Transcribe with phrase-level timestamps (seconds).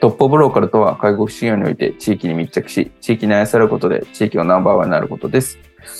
[0.00, 5.58] トップオブローカルとは介護福祉業において地域に密着し、地域に愛されることで地域のナンバーワンになることです。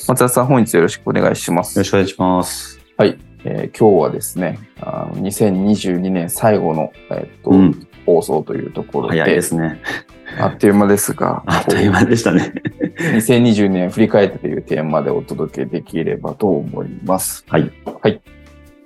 [0.08, 1.76] 松田さん、本日よろしくお願いします。
[1.76, 2.80] よろしくお願いします。
[2.96, 3.18] はい。
[3.44, 9.82] えー今日はですね、あの2022年最後の、えっとうん、放送というところで、早いですね。
[10.38, 12.54] あっという間ですが、 あっという間でしたね。
[12.96, 17.44] 2020年振り返ってというテーマでお届けできればと思います。
[17.48, 17.70] はい。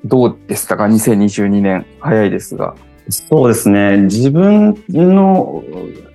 [0.04, 1.86] どうでしたか ?2022 年。
[2.00, 2.74] 早いですが。
[3.08, 3.98] そうですね。
[3.98, 5.62] 自分の、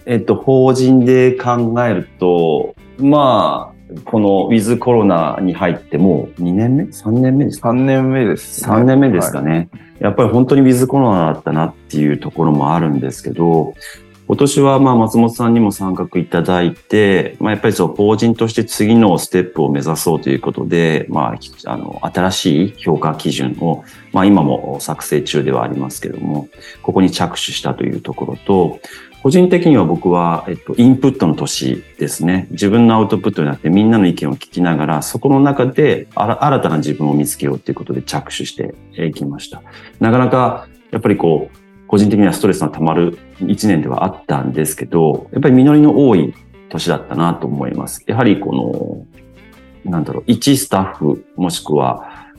[0.05, 9.69] えっと、法人で考えると、まあ、このウィズコロナに入ってもう2年目 ?3 年目ですか？3年目です、3年目ですかね。
[9.99, 13.73] やっぱり本当にウィズコロナだったなっていうところもあるんですけど、
[14.29, 26.47] 今年はまあ松本さんにも参画いただいて、まあ、やっぱりそう法人として次のステップを目指そうということで、まあ、あの新しい評価基準を、まあ、今も作成中ではありますけども、
[26.83, 28.79] ここに着手したというところと、
[29.23, 32.47] 個人的には僕は、えっと、インプットの年ですね。
[32.51, 39.63] 自分のアウトプットになってみんなの意見を聞きながら、そこの中であら新たな自分を見つけようということで着手していきました。
[39.99, 43.17] なかなか、やっぱりこう、個人的にはストレスが溜まる
[43.47, 46.35] 一年ではあったんですけど、やっぱり実りの多い
[46.69, 48.03] 年だったなと思います。
[48.05, 49.05] やはりこ
[49.83, 52.29] の、なんだろう、一スタッフ、もしくは、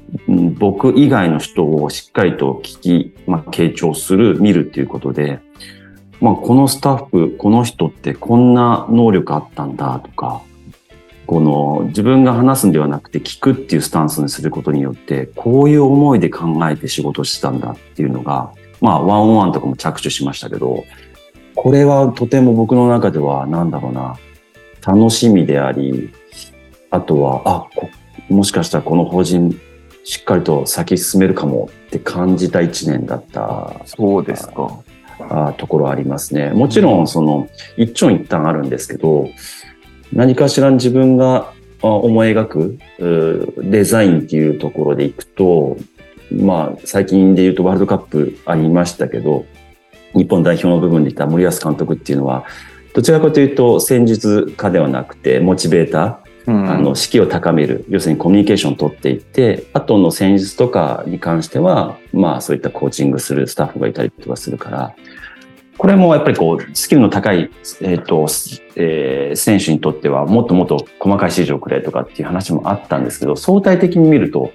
[0.59, 5.41] 僕以外の人をしっかりと聞き、まあ、傾聴する、見るっていうことで、
[6.21, 10.43] まあ、このスタッフ、この人ってこんな能力あったんだとか、
[11.27, 20.85] この自分が話すんではなくて聞くっていうスタンスにすることによって、こういう思いで考えて仕事してたんだっていうのが、まあ、ワンオンワンとかも着手しましたけど、
[21.55, 24.17] これはとても僕の中では、なんだろうな、
[24.87, 26.11] 楽しみであり、
[26.91, 27.91] あとは、あ、こ
[28.29, 29.61] もしかしたらこの法人、
[30.05, 34.79] しっかりと先進めるかもって感じた一年だったそうですか。
[35.29, 36.51] あところありますね。
[36.51, 39.29] もちろん、その、一長一短あるんですけど、
[40.13, 41.53] 何かしら自分が
[41.83, 42.79] あ思い描く
[43.63, 45.77] デザインっていうところでいくと、
[46.33, 49.47] まあ、最近で言うとワールドカップありましたけど、
[50.15, 52.45] 日本代表の部分で言った森保監督っていうのは、
[52.95, 56.71] どちらかというと戦術家ではなくて、モチベーター、うん。
[56.71, 64.95] あの、士気を高める、要するにコミュニケーションを取っていって、後の戦術とかに関しては、まあそういったコーチングするスタッフがいたりとかするから、
[65.77, 68.27] これもやっぱりこう、スキルの高い、えっ、と、
[68.77, 74.53] えー選手にとってはもっともっと細かい指示をくれとかっていう話もあったんですけど、相対的に見ると、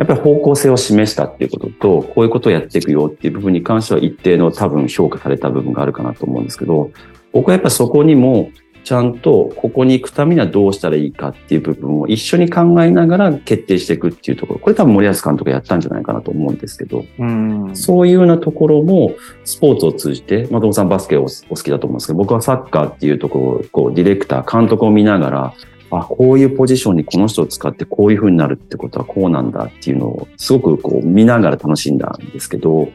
[0.00, 6.90] やっぱり方向性を示したっていうことと、こういうことをやっていくよっていう部分に関しては一定の多分評価された部分があるかなと思うんですけど、
[7.32, 8.50] 僕はやっぱりそこにも、
[8.82, 14.58] ちゃんとここに行くためにはどうしたらいいかっていう部分を一緒に考えながら決定していくっていうところ。
[14.58, 17.70] これ多分森保監督がやったんじゃないかなと思うんですけど、うん。
[17.74, 19.12] そういうようなところも
[19.44, 25.54] スポーツを通じて、まあ、さんバスケをお好きだと思うんですけど、僕はサッカーっていうところを、こう、ディレクター、監督を見ながら、
[25.98, 32.88] あ、こういうポジションにこの人を使ってこういう風になるってことはこうなんだっていうのを、すごくこう、見ながら楽しんだんですけど、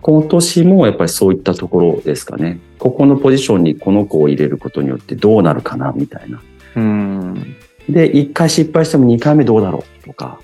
[0.00, 2.58] 今年もやっぱりそういったところですかね。
[2.78, 6.42] ここのポジションにこの子を入れることによってどうなるかな、みたいな。
[6.76, 7.56] うん。
[7.88, 10.40] で、一回失敗しても二回目どうだろうとか、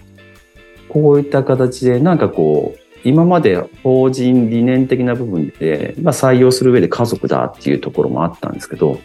[0.89, 8.99] こういった形でなんかこう、今まで法人理念的な部分で、まあ、採用する上で家族だっていうところもあったんですけど、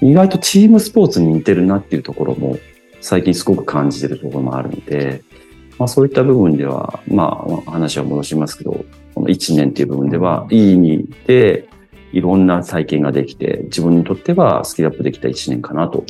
[0.00, 2.58] 意外とチームスポーツに似てるなっていうところも
[3.00, 5.22] 最近すごく感じてるところもあるので、
[5.78, 8.84] まあそういった部分では、まあ話は戻しますけど、
[9.14, 11.68] この1年っていう部分では、いい意味で
[12.12, 16.04] いろんな体験ができて、自分にとってはスキルアップできた1年かなと、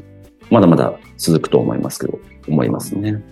[0.50, 2.18] まだまだ続くと思いますけど、
[2.48, 3.22] 思いますね。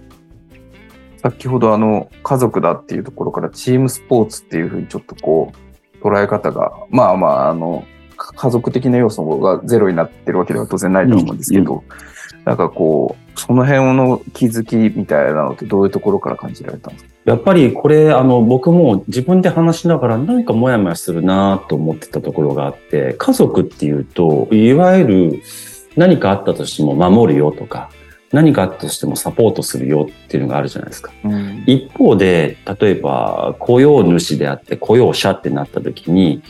[1.23, 5.53] 先ほどあの、家族だっていうところからチームスポーツっていうふうにちょっとこ
[6.03, 7.87] う、捉え方が、まあまあ、あの、か
[8.17, 11.85] 家族的な要素がゼロになってるわけでは当然ないと思うんですけど、
[12.45, 17.11] なんかこう、その辺の気づきみたいなのってどういうところから感じられたんですか？
[17.25, 25.43] やっぱりこれ、あの、僕も自分で話しながら何かモヤモヤするなと思ってたところがあって、家族っていうと、いわゆる
[25.97, 27.91] 何かあったとしても守るよとか、
[28.31, 31.13] 何かあったとしてもサポートするよっていうのがあるじゃないですか。
[31.25, 31.65] うん。
[31.67, 36.43] 一方で、例えば雇用主であって雇用者ってなった時に、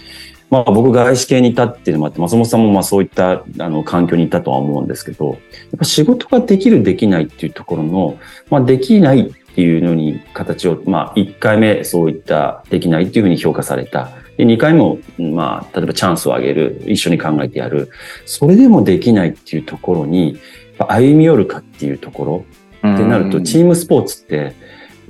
[0.51, 5.39] まあ僕外資系にいたっていうのもあって、松本さんもまあそういったあの環境にいたとは思うんですけど、やっ
[5.79, 8.19] ぱ仕事ができるできないっていうところの、
[8.51, 14.11] まあできないっていうのに形を、まあ1回目そういったできないっていうふうに評価された。
[14.37, 17.91] で、2回も、まあ例えばチャンスをあげる、一緒に考えてやる。
[18.27, 20.39] それでもできないっていうところに、
[20.79, 22.45] 歩み寄るかっていうところ、
[22.93, 24.53] ってなると、チームスポーツって、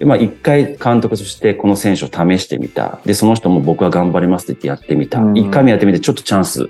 [0.00, 3.00] まあ一回監督としてこの選手を試してみた。
[3.04, 5.20] で、その人も僕は頑張りますって言ってやってみた。
[5.20, 6.68] うん一回目やってみてちょっとチャンス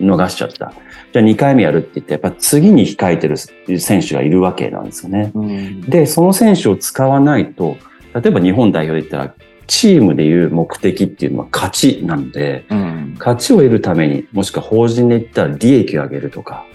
[0.00, 0.72] 逃しちゃった。
[1.12, 3.36] じゃあ二回目やるって言って、やっぱ次に控えてる
[3.78, 5.30] 選手がいるわけなんですよね。
[5.34, 5.80] うん。
[5.82, 7.76] で、その選手を使わないと、
[8.14, 9.34] 例えば日本代表で言ったら、
[9.66, 13.14] チームでいう目的っていうのは勝ちなので、うん。
[13.18, 16.66] 勝ちを得るために、もしくは法人で言ったら利益を上げるとか、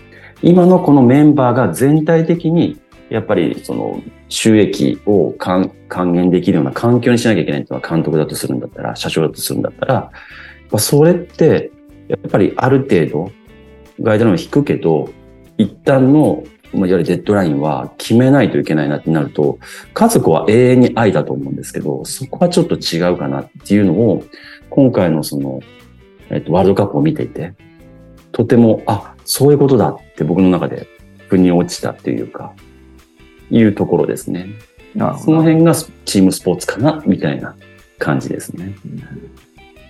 [0.42, 2.80] 今のこのメンバーが全体的に、
[3.10, 10.12] やっぱりその収益を還元できるような環境にしなきゃいけないっていうのは監督だとするんだったら、社長だとするんだったら、ま
[10.74, 11.72] あそれって、
[12.08, 13.32] やっぱりある程度、
[14.02, 15.10] ガイドラインを引くけど、
[15.58, 19.58] 一旦の、まあいわゆるデッドラインは決めないといけないなってなると、
[19.94, 24.24] 家族は永遠に愛だと思うんですけど、そこはちょっと違うかなっていうのを、
[24.70, 25.62] 今回のその、
[26.30, 27.54] えっと、ワールドカップを見ていて、
[28.32, 30.88] とても、あ、そういうことだって僕の中で
[31.28, 32.54] 腑に落ちたっていうか、
[33.50, 34.48] いうところですね。
[35.20, 35.74] その辺が
[36.06, 37.56] チームスポーツかな、みたいな
[37.98, 38.76] 感じですね。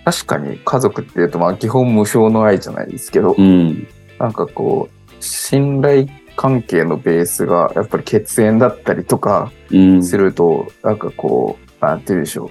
[0.04, 3.86] 確かに家族っていうと、まあ基本無償の愛じゃないですけど、うん。
[4.18, 10.02] なんかこう、信頼関係のベースがやっぱり血縁だったりとかうん。
[10.02, 12.50] すると、なんかこう、なんて言うんでしょ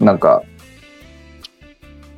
[0.00, 0.04] う。
[0.04, 0.42] なんか、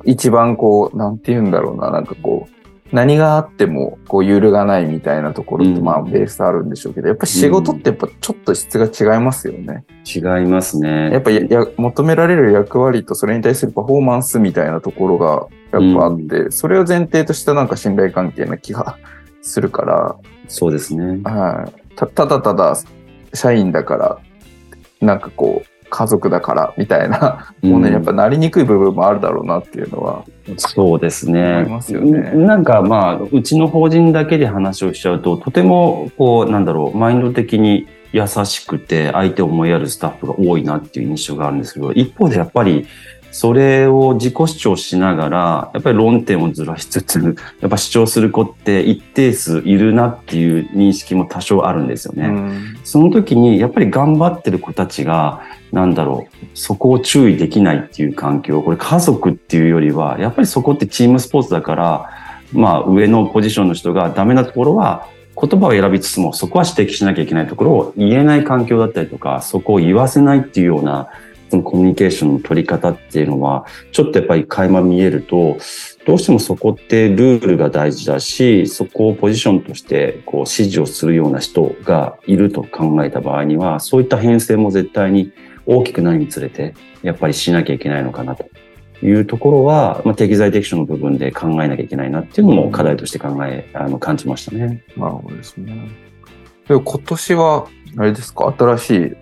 [0.03, 2.56] 一番こう、なんて言うんだろうな、なんかこう、
[2.91, 9.85] 何があってもこう揺るがないみたいなところってうんまあベースあるんでしょうけど、やっぱ仕事ってやっぱちょっと質が違いますよね。
[10.05, 11.11] 違いますね。
[11.11, 18.97] やっぱやや求められる役割とそれに対するパフォーマンスみたいなところがやっぱあって、それを前提としたなんか信頼関係な気が
[19.41, 20.15] するから、
[20.47, 21.21] そうですね。
[21.23, 21.95] はい。
[21.95, 22.77] たただただ
[23.33, 24.19] 社員だから、
[25.01, 30.25] なんかこう、家族だからみたいなものにやっぱなりにくい部分もあるだろうなっていうのは、
[30.57, 31.57] そうですね。
[31.59, 32.31] 思いますよね。
[32.33, 42.87] なんかまあ、うちの法人だけで話をしちゃうと、とても、こう、なんだろう、マインド的に優しくて、相手を思いやるスタッフが多いなっていう印象があるんですけど、一方でやっぱり、
[43.31, 52.27] それを自己主張しながら、やっぱり論点をずらしつつ、やっぱ主張する子って一定数いるなっていう認識も多少あるんですよね。
[52.27, 55.41] うんその時に、やっぱり頑張ってる子たちが、
[55.71, 62.09] なんだろう、そこを注意できないっていう環境、これ家族っていうよりは、やっぱりそこってチームスポーツだから、
[62.53, 65.07] まあ上のポジションの人がダメなところは、
[65.39, 71.09] 言葉を選びつつも、そこは指摘しなきゃいけないところを言えない環境だったりとか、そこを言わせないっていうような、
[71.49, 75.57] そのコミュニケーションの取り方っていうのは、ちょっとやっぱり垣間見えると、
[76.05, 85.31] どうしてもそこってルールが大事だし、そこをポジションとしてこう指示をするような人がいると考えた場合には、そういった編成も絶対に
[85.65, 88.45] 大きくなるにつれて、やっぱりしなきゃいけないのかなと
[89.03, 94.83] いうところは、まあ、適材適所の部分で考えなきゃいけないなっていうのも課題として考え、あの、感じましたね。
[94.95, 95.89] なるほどですね。
[96.67, 97.67] で今年は、
[97.97, 99.15] あれですか、新しい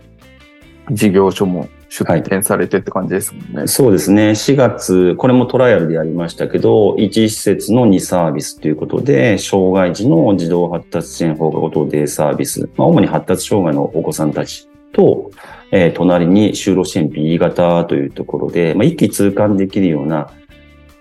[0.92, 1.68] 事業所も
[2.04, 3.68] 出展されてって感じですもんね。
[3.68, 4.32] そうですね。
[4.32, 15.32] 4月、これもトライアルでやりましたけど、1施設の2サービスということで、障害児の児童発達支援放課後等デイサービス、まあ、主に発達障害のお子さんたちと、
[15.72, 20.30] えー隣に就労支援 B 型というところで、まあ、一気通貫できるような、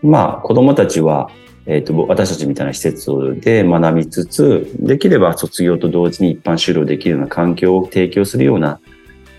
[0.02, 1.30] まあ、子供たちは、
[1.66, 3.10] えっ、と、私たちみたいな施設
[3.40, 8.80] で学びつつ、できれば卒業と同時に一般就労できるような環境を提供するような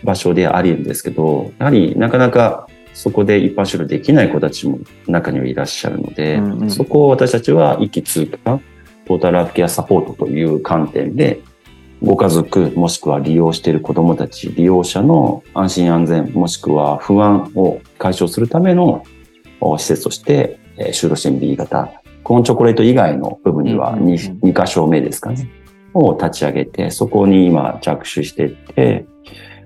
[0.06, 6.72] 場所でありるんですけど、やはりなかなかそこで一般就労できない子たちも中にはいらっしゃるので、うんうん。
[6.72, 8.62] そこを私たちは一気通貫、
[9.06, 11.42] トータルライフケアサポートという観点で、
[12.02, 19.04] ご家族もしくは利用している子どもたち、利用者の安心安全もしくは不安を解消するための
[19.60, 21.92] お施設として、えー就労支援 B 型、
[22.24, 25.50] コーンチョコレート以外の部分にはうんうんうん 2, 2箇所目ですかね、
[25.94, 29.06] を立ち上げて、そこに今着手していって、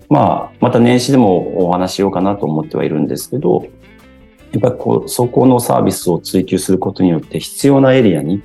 [0.09, 3.67] まあ、また年始でもお話ししようかなと思ってはいるんですけど、
[4.51, 8.41] やっぱりこう、そこのサービスを追求することによって必要なエリアに、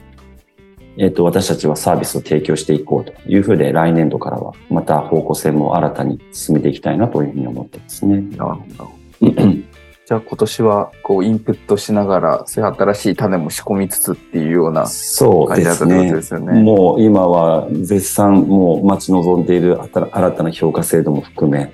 [0.99, 8.21] えっ、と、私たちはサービスを提供していこうというふうで、来年度からはまた方向性も新たに進めていきたいなというふうに思ってますね。
[8.37, 8.91] なるほど。
[10.07, 16.17] じゃあ今年はこうインプットしながら、そういう新しい種も仕込みつつっていうようなそう感じだったってことですね。
[16.17, 16.63] ですよね。
[16.63, 21.73] もう今は絶賛もう待ち望んでいる新新たな評価制度も含め、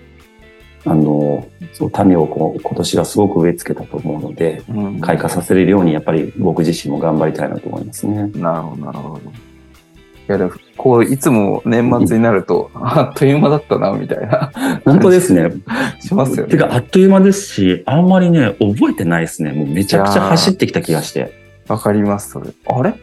[0.85, 8.29] あの、そう種をこう今年はすごく植え付けたと思うので、うん開花させれるようにやっぱり僕自身も頑張りたいなと思いますね。
[8.37, 9.21] なるほど、なるほど。
[10.31, 14.53] いや、でも、こう、いつも年末になると、 あっという間だったな、みたいな、
[14.87, 15.51] 本当ですね。
[16.01, 16.51] しますよね。
[16.51, 19.53] てか、あっという間ですし、あんまりね、覚えてないですね。
[19.53, 21.33] もうめちゃくちゃ走ってきた気がして。
[21.69, 22.51] わかります、それ。
[22.67, 22.95] あれ？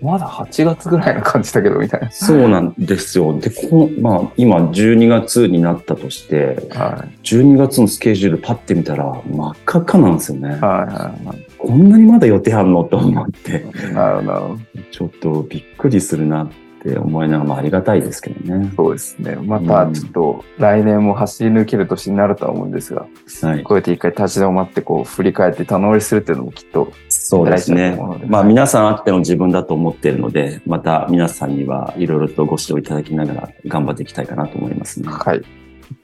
[0.00, 3.38] まだ8月ぐらいな感じだけど、みたいそうなんですよ。
[3.38, 6.80] で、この、まあ、今12月になったとして、な。
[6.80, 7.18] はい。
[7.22, 10.48] 12月のスケジュールパッて見たら真っ赤っかなんですよね。
[10.48, 11.46] はいはいはい。
[11.56, 13.60] こんなにまだ予定あるのと思って、
[13.92, 14.58] なるほど。
[14.90, 16.50] ちょっとびっくりするなっ
[16.82, 18.72] て思いながら、まあありがたいですけどね。
[18.76, 19.36] そうですね。
[19.36, 23.06] また、ちょっと、来年も走り抜ける年になるとは思うんですが、
[23.42, 23.62] はい。
[23.62, 27.98] こうやって一回立ち止まって、こう、振り返って棚乗りするっていうのもきっと、そうですね。
[28.26, 35.08] まあ皆さんあっての自分だと思っているので、また皆さんにはいろいろとご指導いただきながら頑張っていきたいかなと思いますね。
[35.08, 35.42] はい。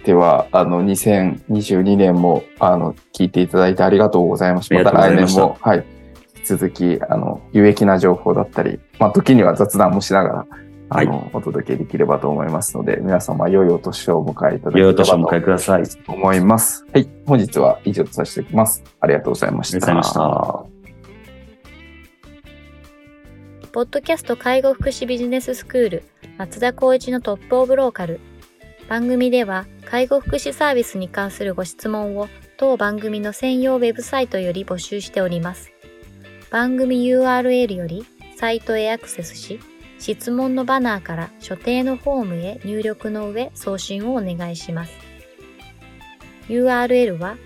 [0.04, 4.74] では、あの、2022年も、あの、聞いていただいてありがとうございました。
[4.74, 5.84] また来年も、はい。
[6.36, 10.46] 引き続き、あの、有益な情報だったり、まあ、時には雑談もしながら、
[10.90, 15.82] あの、お届けできればと思いますので、皆様、良いお年をお迎えいただければ良いお年をおと迎えください。
[15.82, 16.86] あり思います。
[16.92, 17.08] はい。
[17.26, 18.82] 本日は以上とさせていただきます。
[19.00, 19.80] ありがとうございました。
[19.80, 20.78] がとうございました。
[23.72, 26.02] ポッドキャスト介護福祉ビジネススクール
[26.38, 28.18] 松田光一のトップオブローカル
[28.88, 35.70] 番組では介護福祉サービスに関するご質問を当番組の専用ウェブサイトより募集しております
[36.50, 39.60] 番組 URL よりサイトへアクセスし
[39.98, 44.92] 質問のバナーから所定のフォームへ入力の上送信をお願いします
[46.48, 47.36] URL は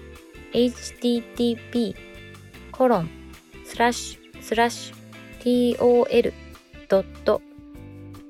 [0.52, 1.97] http
[2.71, 3.11] コロン
[3.64, 5.02] スラッシュスラッシュ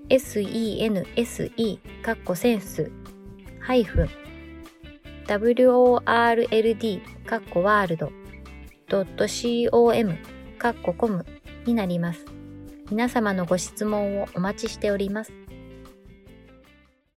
[0.08, 2.90] tol.sense かっこセンス
[3.60, 4.08] ハイフン
[5.26, 8.12] world かっこワールド
[9.70, 10.18] .com
[10.58, 11.24] かっこコム
[11.64, 12.31] になります。
[12.92, 15.32] 皆様のご質問をお待ちしております。